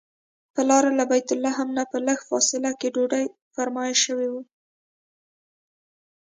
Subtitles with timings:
[0.53, 4.35] پر لاره له بیت لحم نه په لږه فاصله کې ډوډۍ فرمایش شوی و.